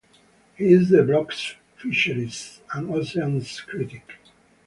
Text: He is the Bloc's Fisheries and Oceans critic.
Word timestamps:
He 0.57 0.73
is 0.73 0.89
the 0.89 1.03
Bloc's 1.03 1.57
Fisheries 1.77 2.59
and 2.73 2.89
Oceans 2.89 3.61
critic. 3.61 4.15